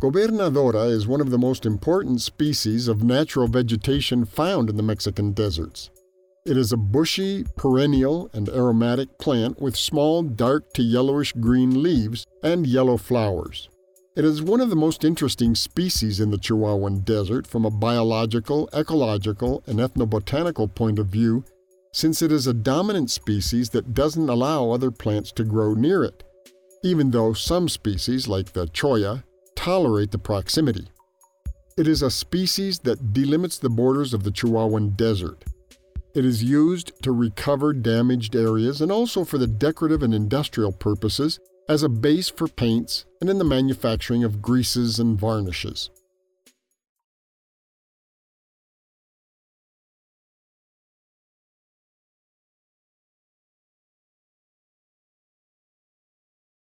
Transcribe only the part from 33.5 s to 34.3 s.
the borders of the